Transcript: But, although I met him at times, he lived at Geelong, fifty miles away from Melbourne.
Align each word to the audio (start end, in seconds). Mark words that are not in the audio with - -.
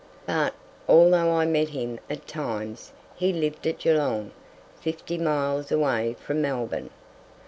But, 0.25 0.55
although 0.89 1.29
I 1.35 1.45
met 1.45 1.69
him 1.69 1.99
at 2.09 2.25
times, 2.25 2.91
he 3.15 3.31
lived 3.31 3.67
at 3.67 3.77
Geelong, 3.77 4.31
fifty 4.79 5.19
miles 5.19 5.71
away 5.71 6.15
from 6.19 6.41
Melbourne. 6.41 6.89